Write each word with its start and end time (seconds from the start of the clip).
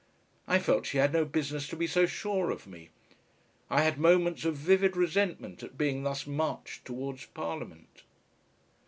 I 0.47 0.57
felt 0.57 0.87
she 0.87 0.97
had 0.97 1.13
no 1.13 1.25
business 1.25 1.67
to 1.67 1.75
be 1.75 1.85
so 1.85 2.07
sure 2.07 2.49
of 2.49 2.65
me. 2.65 2.89
I 3.69 3.83
had 3.83 3.99
moments 3.99 4.45
of 4.45 4.55
vivid 4.55 4.97
resentment 4.97 5.61
at 5.61 5.77
being 5.77 6.01
thus 6.01 6.25
marched 6.25 6.85
towards 6.85 7.27
Parliament. 7.27 8.01